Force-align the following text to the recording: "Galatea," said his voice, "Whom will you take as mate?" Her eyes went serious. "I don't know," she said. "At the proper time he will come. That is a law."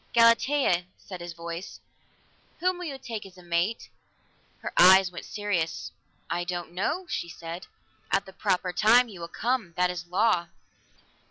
"Galatea," 0.13 0.85
said 0.97 1.21
his 1.21 1.33
voice, 1.33 1.79
"Whom 2.59 2.79
will 2.79 2.85
you 2.85 2.97
take 2.97 3.23
as 3.23 3.37
mate?" 3.37 3.87
Her 4.63 4.73
eyes 4.75 5.11
went 5.11 5.25
serious. 5.25 5.91
"I 6.27 6.43
don't 6.43 6.71
know," 6.71 7.05
she 7.07 7.29
said. 7.29 7.67
"At 8.09 8.25
the 8.25 8.33
proper 8.33 8.73
time 8.73 9.09
he 9.09 9.19
will 9.19 9.27
come. 9.27 9.75
That 9.77 9.91
is 9.91 10.05
a 10.07 10.09
law." 10.09 10.47